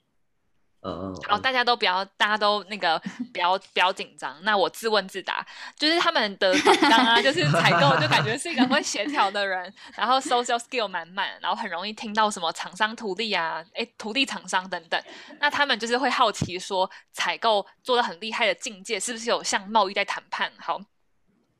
[0.82, 1.20] 嗯嗯。
[1.28, 2.96] 好，大家都不要，大家都那个
[3.34, 4.38] 不要不要紧张。
[4.44, 5.44] 那我自问自答，
[5.76, 15.02] 就是他们的刚刚啊，就是采购就感觉是一个会协调的人，然后 social skill 满满，然后很容易听到什么厂商图利啊，哎，图利厂商等等。
[15.40, 20.52] 那他们就是会好奇说，采购做的很厉害的境界是不是有像贸易在谈判？
[20.56, 20.80] 好，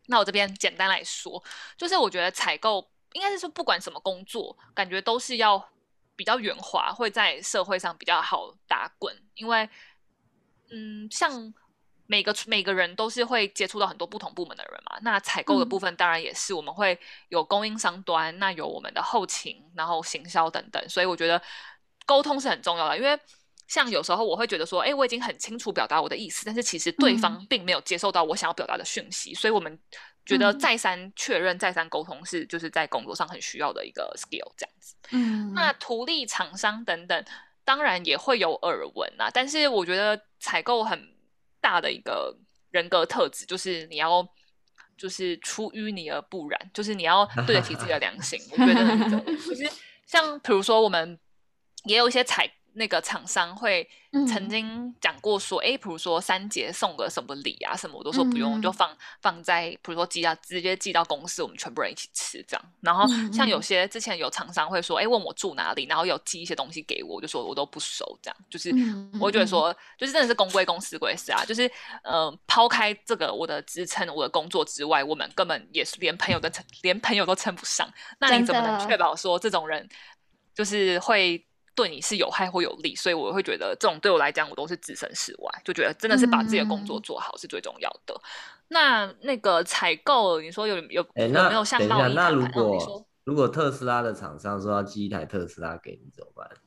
[0.07, 1.43] 那我这边简单来说，
[1.77, 2.89] 就是我觉得采购。
[3.15, 5.69] 应该是说，不管什么工作，感觉都是要
[6.15, 9.17] 比较圆滑，会在社会上比较好打滚。
[9.35, 9.69] 因为，
[10.71, 11.55] 嗯，像
[12.07, 14.99] 每个每个人都是会接触到很多不同部门的人嘛。
[15.01, 16.99] 那采购的部分当然也是，我们会
[17.31, 20.89] 有供应商端，嗯、那有我们的后勤，然后行销等等。
[20.89, 21.41] 所以我觉得
[22.05, 22.99] 沟通是很重要的。
[22.99, 23.19] 因为
[23.67, 29.79] 像有时候我会觉得说，哎，我已经很清楚表达我的意思，但是其实对方并没有接受到我想要表达的讯息，嗯、所以我们。
[30.29, 34.95] 觉得再三确认、再三沟通是就是在工作上很需要的一个 skill，这样子。
[35.13, 37.25] 嗯，那图利厂商等等，
[37.65, 39.31] 当然也会有耳闻啊。
[39.33, 41.15] 但是我觉得采购很
[41.63, 42.37] 大的一个
[42.71, 44.29] 人格特质，就是你要
[44.99, 48.39] 就是出淤泥而不染，就是你要对得起自己的良心。
[48.53, 49.37] 我觉得。
[49.39, 49.67] 其 实
[50.07, 51.19] 像比如说，我们
[51.85, 52.47] 也有一些采。
[52.75, 53.89] 那个厂商会
[54.29, 62.73] 曾经讲过说，哎、嗯，比如说三节送个什么礼啊，什么我都说不用，嗯、就放放在，比如说寄到直接寄到公司，我们全部人一起吃这样。
[62.81, 68.37] 然后像有些之前有厂商会说，哎，问我住哪里，然后有寄一些东西给我，我就说我都不收这样。
[68.49, 68.71] 就是
[69.21, 71.45] 我觉得说，就是真的是公归公，私归私啊。
[71.45, 71.69] 就是
[72.05, 77.93] 呃，抛开这个我的职称、我的工作之外，我们根本也是连朋友都称连朋友都称不上。
[78.21, 79.89] 那你怎么能确保说这种人
[80.55, 81.45] 就是会？
[81.79, 88.13] 对你是有害或有利，所以我会觉得这种对我来讲，我都是置身事外，就觉得真的是把自己的工作做好是最重要的。
[88.15, 88.21] 嗯、
[88.67, 92.15] 那那个采购，你说有有、欸、有没有像贸易谈判？
[92.17, 96.51] 那如果如果特斯拉的厂商说要寄一台特斯拉给你怎么办？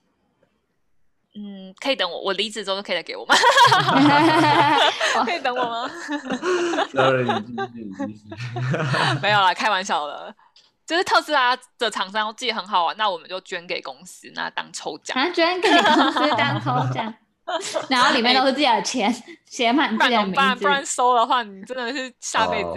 [1.36, 3.36] 嗯，可以等我，我离职之后就可以再给我吗？
[5.26, 5.92] 可以等我吗？
[9.22, 10.34] 没有啦，开玩笑的。
[10.92, 15.30] 就是特斯拉的厂商寄很好玩，那我们就捐给公司，那当抽奖啊。
[15.30, 17.14] 捐给公司 当抽奖，
[17.88, 19.10] 然后里面都是自己的钱，
[19.48, 20.56] 写满自己的名字。
[20.62, 22.74] 不然收的话，你真的是下辈子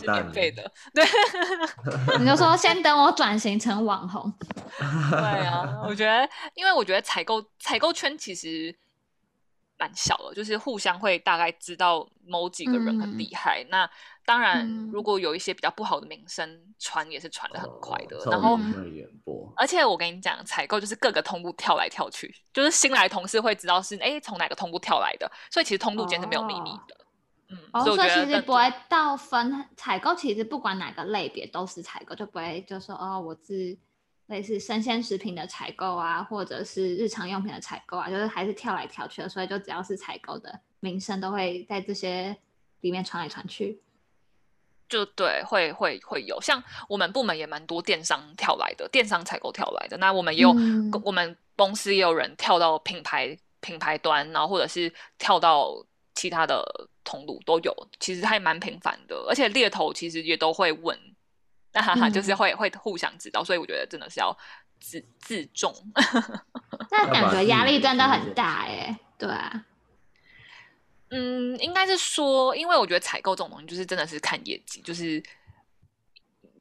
[0.00, 0.72] 是免费的。
[0.94, 1.04] 对，
[2.18, 4.32] 你就说先等我转型成网红。
[5.10, 8.74] 对啊，我觉得，因为我觉得采购采购圈其实
[9.78, 13.62] 蛮小的，就是互相会大概知道某几个人很厉害。
[13.62, 13.90] 嗯、那
[14.26, 18.16] 当然，嗯、如果有一些比较不好的名声，传也是传的很快的。
[18.18, 18.58] 哦、然后，
[19.56, 26.96] 而且我跟你讲，采购就是各个通路跳来跳去，就是新来同事会知道是哎从哪个通路跳来的，所以其实通路间是没有秘密的。
[27.72, 33.78] 哦、嗯，所以其实不会到分采购，其实不管哪个类别都是采购，就不会就说哦，我是
[34.28, 42.36] 类似生鲜食品的采购啊，或者是日常用品的采购啊，就是还是跳来跳去的，所以就只要是采购的名声都会在这些
[42.80, 43.82] 里面传来传去。
[44.88, 49.98] 就对，会会会有，像我们部门也蛮多电商跳来的，电商采购跳来的。
[49.98, 55.74] 那我们也有，嗯、我们公司也有人跳到品牌品牌端，然后或者是跳到
[56.14, 56.64] 其他的
[57.04, 59.14] 通路都有，其实还蛮频繁的。
[59.28, 60.98] 而且猎头其实也都会问，
[61.74, 64.36] 那哈哈，就是会会互相知道，所以我觉得真的是要
[64.80, 65.74] 自自重。
[66.90, 69.64] 那感觉压力真的很大哎，对啊。
[71.10, 75.22] 嗯，应该是说，因为我觉得采购这种东西就是真的是看业绩，就是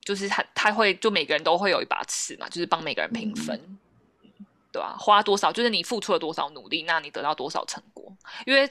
[0.02, 3.60] 就是他他会就每个人都会有一把尺嘛，就是帮每个人评分，
[4.24, 4.98] 嗯、对吧、啊？
[4.98, 8.16] 花多少就是你付出了多少努力，那你得到多少成果？
[8.46, 8.70] 因为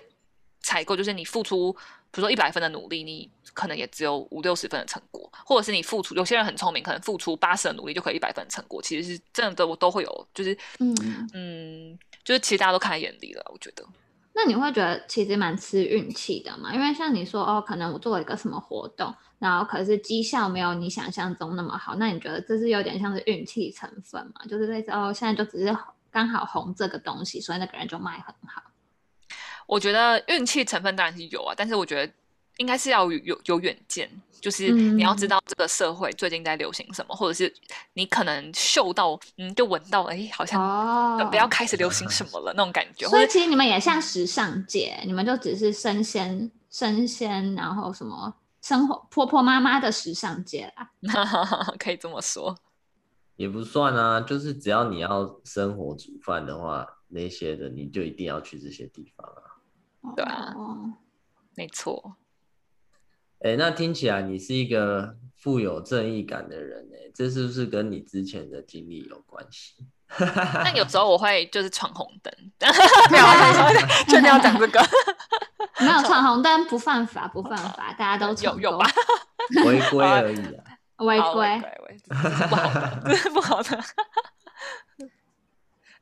[0.67, 1.73] 采购就是你付出，
[2.11, 10.93] 比如说一百分的努力，你可能也只有五六十分的成果，或者是你付出，有些人很聪明，可能付出八十的努力就可以一百分的成果，其实是真的都都会有，就是嗯
[11.35, 13.85] 嗯，就是其实大家都看在眼里了，我觉得。
[14.35, 16.75] 那你会觉得其实蛮吃运气的嘛？
[16.75, 24.45] 因为像你说哦，可能我做了一个什么活动，然后可是绩效没有你想象中那么好，那你觉得这是有点像是运气成分嘛？
[24.49, 25.75] 就是类似哦，现在就只是
[26.11, 28.63] 刚好红这个东西，所以那个人就卖很好。
[29.67, 32.13] 我觉得运气成分当然是有啊，但是我觉得
[32.59, 34.11] 应该是要有有有远见。
[34.39, 37.53] 就是你要知道这个社会最近在流行什么，嗯、或者是
[37.95, 43.09] 你可能嗅到，嗯，就闻到，哎，好像不要开始流行什么了、哦、那种感觉。
[43.09, 50.91] 所以其实你们也像时尚界，嗯、你们就只是生鲜、生鲜，然后什么生活婆婆妈妈的时尚界啦，
[51.81, 52.55] 可以这么说，
[53.37, 54.21] 也不算啊。
[54.21, 59.43] 就是只要你要生活煮饭的话，那些的你就一定要去这些地方啊。
[60.15, 60.55] 对啊，
[61.57, 62.17] 没错。
[63.41, 69.87] 哎，那听起来你是一个富有正义感的人哎，这是不是跟你之前的经历有关系？
[70.19, 72.33] 但有时候我会就是闯红灯，
[73.11, 73.25] 没有，
[74.09, 74.81] 确定要讲这个？
[75.81, 78.87] 没有闯红灯不犯法，不犯法，大家都有有吧？
[79.65, 80.65] 违规而已啊，
[80.99, 81.61] 违规，
[82.49, 83.79] 不好的，不好的。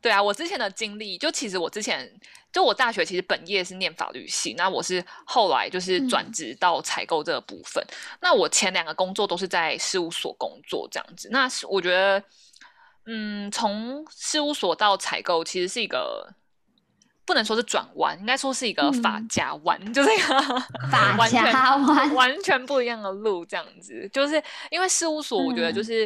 [0.04, 2.06] 对啊，我之前的经历，就其实我之前
[2.52, 7.82] 就我大学其实本业是念法律系，那我是后来就是转职到采购这个部分。
[7.88, 11.30] 嗯、那我前两个工作都是在事务所工作这样子。
[11.32, 12.22] 那我觉得，
[13.06, 16.30] 嗯，从事务所到采购其实是一个
[17.24, 20.38] 不能说是转弯，应该说是一个法家弯，嗯、就是一个
[20.90, 24.06] 法家弯， 完全不一样的路这样子。
[24.12, 24.34] 就是
[24.70, 26.04] 因为事务所，我觉得就是、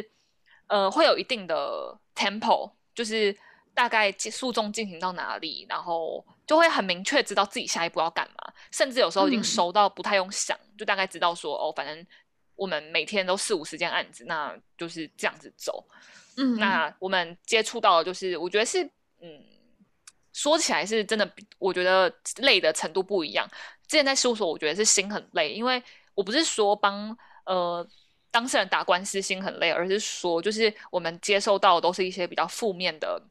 [0.67, 3.37] 嗯、呃会有一定的 tempo，就是。
[3.79, 12.05] 大概诉讼进行到哪里，然后就会很明确知道自己下一步要干嘛，甚至有时候已经熟到不太用想，嗯、就大概知道说哦，反正
[12.55, 15.81] 我们每天都四五十件案子，那就是这样子走。
[16.35, 18.83] 嗯，那我们接触到的就是，我觉得是，
[19.21, 19.41] 嗯，
[20.33, 23.47] 说起来是真的，我觉得累的程度不一样。
[23.87, 25.81] 之前在事务所，我觉得是心很累，因为
[26.15, 27.87] 我不是说帮呃
[28.29, 33.21] 当事人打官司心很累，而是说就是我们接受到的都是一些比较负面的。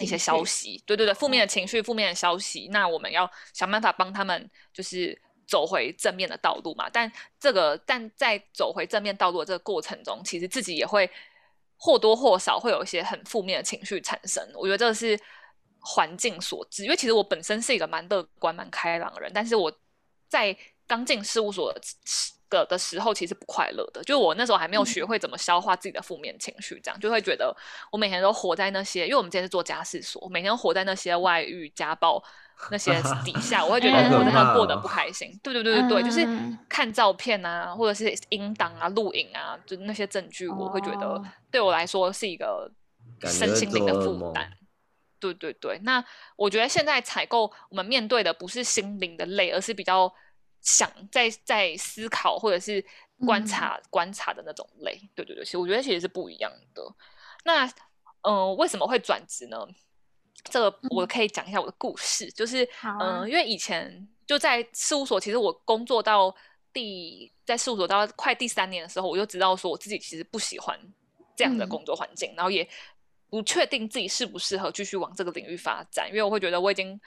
[0.00, 6.88] 一些消息，对对对，负面的情绪、负面的消息，那我们要想办法帮他们，就是走回正面的道路嘛。
[6.88, 11.10] 但这个，但在走回正面道路的这个过程中，其实自己也会
[11.76, 14.42] 或多或少会有一些很负面的情绪产生。
[14.54, 15.18] 我觉得这是
[15.80, 19.70] 环境所致，因为其实我本身是一个蛮乐观、蛮开朗的人，但是我
[20.28, 21.74] 在刚进事务所
[22.52, 22.62] 的。
[22.66, 27.56] 的的时候其实不快乐的，就我那时候还没有学会怎么消化自己的负面情绪，这样、嗯、就会觉得
[27.90, 32.22] 我每天都活在那些，因为我们今天是做家事所，每天都活在那些外遇、家暴
[32.70, 32.92] 那些
[33.24, 35.30] 底下，我会觉得我真的过得不开心。
[35.32, 36.28] 嗯、对对对对对，就是
[36.68, 42.70] 看照片啊，或者是音档啊、录影啊，就那些证据，我会觉得对我来说是一个
[43.22, 44.52] 身心灵的负担。
[45.18, 46.04] 对对对，那
[46.36, 50.12] 我觉得现在采购我们面对的不是心灵的累，而是比较。
[50.62, 52.84] 想在在思考或者是
[53.26, 56.82] 观察、嗯、观察的那种累，对对对，其实我觉得其实是不一样的。
[57.44, 57.66] 那
[58.22, 59.66] 嗯、呃，为什么会转职呢？
[60.44, 66.34] 这个我可以讲一下我的故事，嗯、就是嗯、啊呃，因为以前就在事务所，其实我工作到
[66.72, 70.78] 第在事务所到快第三年的时候，我就知道说我自己其实不喜欢
[71.36, 72.68] 这样的工作环境，嗯、然后也
[73.28, 77.00] 不确定自己适不适合继续往这个领域发展，因为我会觉得我已经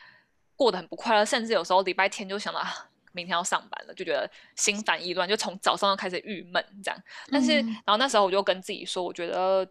[0.56, 7.04] 过得很不快乐，甚至有时候礼拜天就想到啊，明天要上班了，就觉得心烦意乱，就从早上就开始郁闷这样。
[7.32, 9.68] 但是，嗯、然后那时候我就跟自己说，我觉得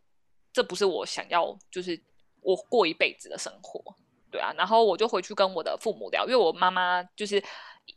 [0.53, 2.01] 这不是我想要，就是
[2.40, 3.82] 我过一辈子的生活，
[4.30, 4.53] 对啊。
[4.57, 7.42] 然后我就回去跟我的父母聊，因为我妈妈就是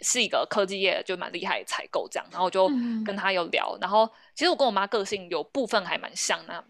[0.01, 2.67] 是一个科技业就蛮厉害的采购这样，然后我就
[3.05, 3.75] 跟她有聊。
[3.77, 6.63] 嗯、然后其实我跟我妈个性有部分还蛮像的，那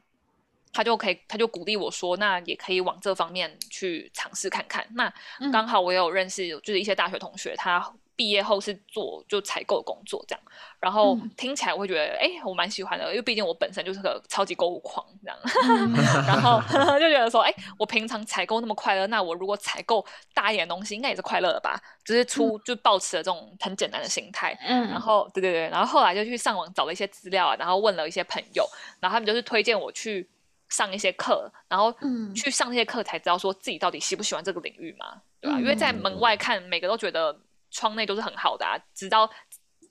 [0.71, 4.87] 她就可以，她就鼓励我说，那也可以往这方面去尝试看看。
[4.91, 5.11] 那
[5.51, 7.93] 刚好我有认识，就是一些大学同学，他。
[8.17, 10.43] 毕业后是做就采购工作这样，
[10.79, 15.37] 然后听起来我会觉得，哎、嗯欸，我蛮喜欢的，因为毕竟我本身就是个超级购物狂这样，
[15.69, 15.93] 嗯、
[16.25, 16.59] 然后
[16.99, 20.03] 就觉得说，哎、欸，我平常采购那么快乐，那我如果采购
[20.33, 21.79] 大一点的东西，应该也是快乐的吧？
[22.03, 28.67] 只、就是出、嗯、就抱持了这种很简单的心态，嗯，然后对对对，然后后来就去上网找了一些资料啊，然后问了一些朋友，
[28.99, 30.27] 然后他们就是推荐我去
[30.69, 31.93] 上一些课，然后
[32.35, 35.59] 去上那些课才知道说自己到底喜不喜欢这个领域嘛，对吧？
[35.59, 37.39] 嗯、因为在门外看，每个都觉得。
[37.71, 39.29] 窗内都是很好的啊，直到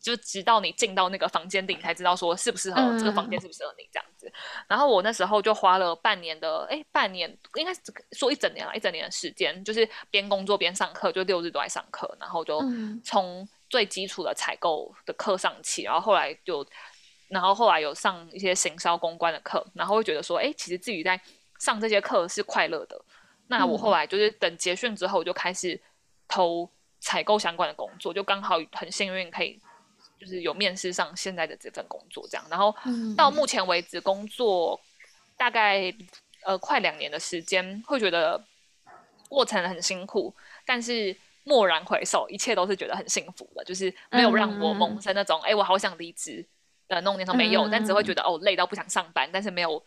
[0.01, 4.33] 就直到你进到那个房间里，你才知道说适不适合、嗯、这个房间适不适合你这样子。
[4.69, 7.81] 然后我那时候就花了半年的，哎，半年应该是
[8.13, 12.17] 说一整年了，一整年的时间，就是边工作边上课，就六日都在上课。
[12.21, 12.63] 然后就
[13.03, 16.65] 从最基础的采购的课上起，然后后来就，
[17.29, 21.21] 然后后来有上一些行销公关的课，然后会觉得说，哎，其实自己在
[21.59, 23.01] 上这些课是快乐的。
[23.49, 25.83] 那我后来就是等结训之后，就开始
[26.29, 26.71] 投。
[27.07, 29.57] 采购相关的工作，就刚好很幸运可以，
[30.19, 32.45] 就是有面试上现在的这份工作这样。
[32.51, 32.75] 然后
[33.17, 34.81] 到目前为止工作
[35.37, 35.95] 大概
[36.43, 38.45] 呃快两年的时间，会觉得
[39.29, 40.35] 过程很辛苦，
[40.65, 46.45] 但是蓦然回首，一切都是觉得很幸福的，就是没有让我萌生那种哎、嗯欸、我好想离职
[46.89, 49.81] 的那种念头没有，嗯、但只会觉得哦累到不想上班，但是没有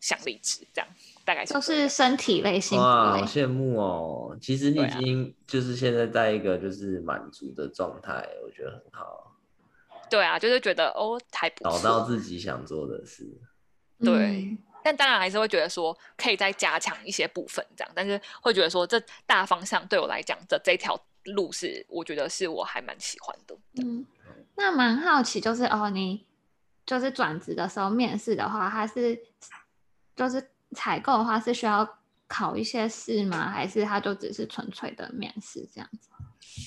[0.00, 0.88] 想离职这样。
[1.26, 2.78] 大概是就是身体类型。
[2.78, 4.38] 哇，好羡慕哦！
[4.40, 9.36] 其实你已经就是现在在一个就是满足的状态，啊、我觉得很好。
[10.08, 13.28] 对啊，就是觉得哦还不错，找到自己想做的事。
[13.98, 17.92] 对，嗯、但当然还是会觉得说可以再加强一些部分，这样。
[17.92, 23.56] 但是会觉得说这大方向对我来讲这这条路是，我觉得是我还蛮喜欢的。
[23.82, 24.06] 嗯，
[24.54, 26.24] 那蛮好奇，就是哦，你
[26.86, 29.20] 就是转职的时候面试的话，他是
[30.14, 30.50] 就是。
[30.74, 31.88] 采购的话是需要
[32.26, 33.48] 考一些试吗？
[33.50, 36.08] 还是它就只是纯粹的面试这样子？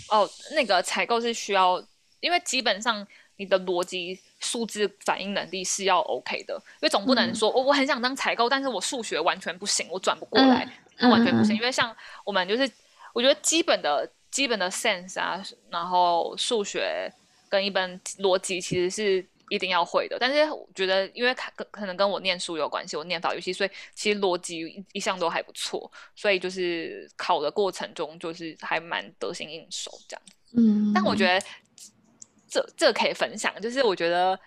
[0.09, 1.83] 哦，那个采购是需要，
[2.19, 3.05] 因为基本上
[3.37, 11.55] 你的逻辑、数字反应能力是要 OK 的，因为总不能说我、嗯哦、我很想当采购，但是我数学完全不行，我转不过来，嗯、完全不行。
[11.55, 12.71] 嗯、因为像我们就是，
[13.13, 17.11] 我觉得基本的基本的 sense 啊，然后数学
[17.49, 19.25] 跟一般逻辑其实是。
[19.49, 30.21] 一定要会的，但是我觉得，因为可可能跟我念书有关系，我念法律系，所以其实逻辑一向都还不错，所以就是考的过程中就是还蛮得心应手这样。
[30.55, 31.45] 嗯，但我觉得
[32.47, 34.39] 这这可以分享，就是我觉得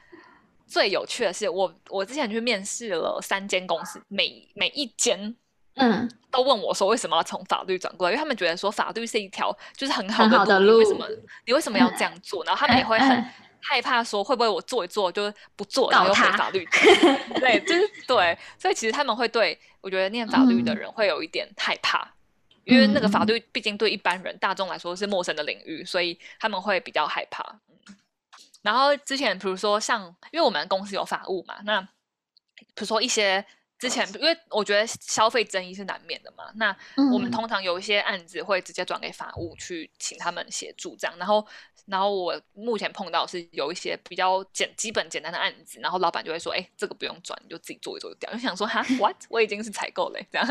[0.67, 5.35] 最有趣的是我，我我之前去面试了三间公司，每每一间
[5.75, 11.07] 嗯都问我说为什么要从法律转过来，因为他们觉得说法律是一条就是很好的路，的路，为什么
[11.47, 12.45] 你为什么要这样做？
[12.45, 13.25] 嗯、然后他们也会很。
[13.65, 16.67] 害怕说会不会我做一做就不做，然后又赔法律？
[17.39, 27.61] 对，就是对，所以其实他们会对我觉得念法律的人会有一点害怕，嗯、因为那个法律毕竟对一般人大众来说是陌生的领域，所以他们会比较害怕。
[27.89, 27.97] 嗯、
[28.63, 33.45] 然后之前比如说像，因为我们公司有法务嘛，那比如说一些
[33.79, 36.77] 之前，因为我觉得消费争议是难免的嘛，那
[37.13, 41.47] 我们通常有一些案子会直接转给法务去请他们协助这样，然后。
[41.87, 49.17] 然后我目前碰到是有一些比较简基本简单的案子，然后老板就会说：“哎，这个不用转，你就自己做一做就掉。”就想说：“哈，what？
[49.29, 50.47] 我已经是采购嘞，这样。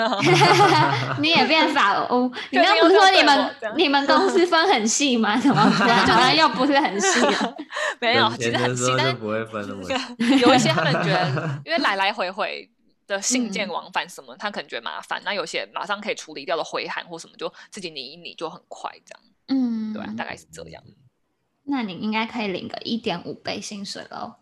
[1.22, 2.32] ”你也变法哦？
[2.50, 5.40] 你刚不是说你们你们公司分很细吗？
[5.42, 5.64] 什么？
[6.08, 7.20] 就好像又不是很细。
[8.00, 9.82] 没有，其实很细，但是不会分那么。
[10.40, 12.70] 有一些他们觉得，因为来来回回
[13.08, 15.22] 的信件往返什么，他可能觉得麻烦。
[15.24, 19.22] 那有些马上可以处理掉的回函或什么，就自己拟一拟就很快，这样。
[19.48, 20.82] 嗯，对，大概是这样。
[21.64, 24.36] 那你应该可以领个一点五倍薪水喽。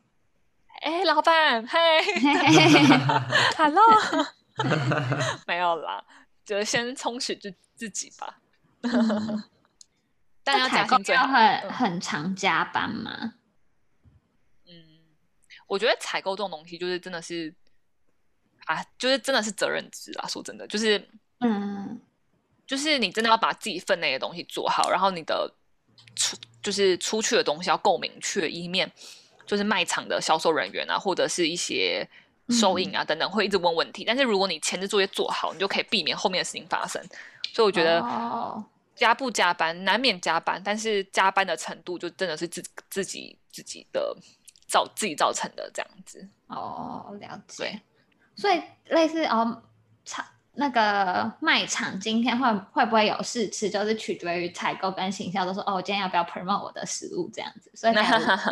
[0.81, 1.77] 哎，老板，嘿，
[3.57, 3.83] Hello，
[5.45, 6.03] 没有啦，
[6.45, 8.39] 就先充实自自己吧。
[10.43, 11.27] 但要加薪最好。
[11.27, 13.33] 很很常加班吗？
[14.65, 14.73] 嗯，
[15.67, 17.53] 我觉得采购这种东西就是真的是
[18.65, 20.27] 啊，就是真的是责任制啊。
[20.27, 21.09] 说真的，就是
[21.41, 21.99] 嗯，
[22.65, 25.53] 就是你真的要把自己分内的东西做好，然后你的
[26.15, 28.91] 出就是出去的东西要够明确，以免
[29.45, 32.07] 就是卖场的销售人员啊，或者是一些
[32.49, 34.03] 收银啊等等会一直问问题。
[34.03, 37.01] 嗯、但是如果你前置作业做好，你就可以避免后面的事情发生。
[37.53, 38.03] 所以我觉得
[38.95, 44.15] 加不加班、哦、难免加班，但是加班的程度就真的是自自己自己的
[44.67, 46.27] 造自己造成的这样子。
[46.47, 47.63] 哦，了解。
[47.63, 47.81] 对，
[48.35, 49.63] 所以类似哦，
[50.05, 50.25] 场
[50.59, 57.71] 那个卖场今天会会不会有试吃，就是取决于采购跟行销，都说哦，我今天要不要 promote 我的食物这样子。
[57.73, 57.93] 所以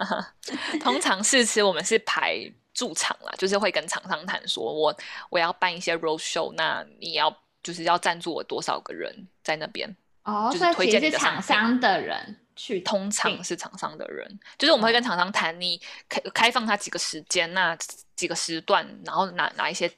[0.79, 4.95] 通常试吃我们是排驻场啦，就是会跟厂商谈说，我
[5.29, 7.35] 我要办一些 road show，那你要。
[7.63, 9.93] 就是要赞助我多少个人在那边
[10.23, 17.77] 哦，就是推荐是厂商的人去，通常是厂商的人，就是我们会跟厂商谈，你开开放他几个时间，那
[18.15, 19.91] 几个时段，然后哪哪一些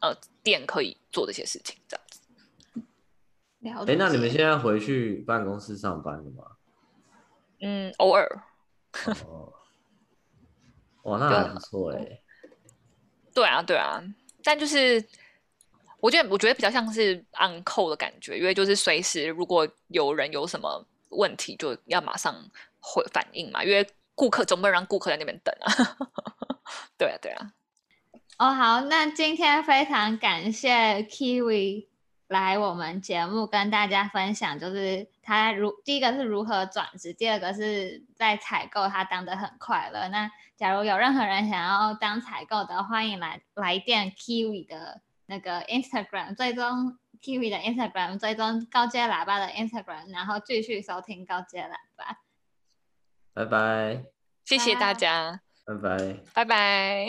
[0.00, 2.20] 呃店可以做这些事情，这样子。
[3.90, 6.44] 哎，那你们现在回去办公室上班了吗？
[7.60, 8.42] 嗯，偶尔。
[9.26, 9.52] 哦，
[11.02, 12.22] 哇，那还不错哎。
[13.34, 14.02] 对啊，对啊，
[14.42, 15.04] 但就是。
[16.02, 22.34] 我觉得我觉得比较像是 on call 的感觉，因为就是随时如果有人有什么问题，就要马上
[22.80, 23.62] 回反应嘛。
[23.62, 25.68] 因为顾客总不能让顾客在那边等啊。
[26.96, 27.52] 对啊，对啊。
[28.40, 31.88] 哦，好，那今天非常感谢 Kiwi
[32.28, 40.08] 来我们节目跟大家分享，就是他如第一个是如何转职，第二个是在采购他当得很快乐。
[40.08, 45.02] 那假如有任何人想要当采购的，欢迎来来电 Kiwi 的。
[45.26, 52.18] 那个 Instagram 最终 Kiwi 的 Instagram 最终高阶喇叭的 Instagram，然后继续收听高阶喇叭。
[53.34, 54.02] 拜拜，
[54.44, 57.06] 谢谢大家，拜拜，拜拜。